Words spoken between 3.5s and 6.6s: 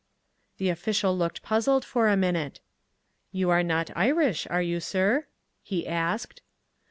are not Irish, are you, sir?" he said.